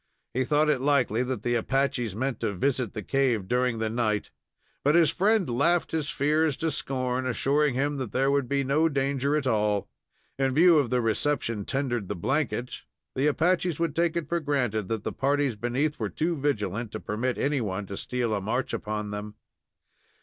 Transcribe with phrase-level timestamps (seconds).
[0.33, 4.31] He thought it likely that the Apaches meant to visit the cave during the night;
[4.83, 8.89] but his friend laughed his fears to scorn, assuring him that there could be no
[8.89, 9.91] danger at all.
[10.39, 12.81] In view of the reception tendered the blanket,
[13.13, 16.99] the Apaches would take it for granted that the parties beneath were too vigilant to
[16.99, 19.35] permit anyone to steal a march upon them.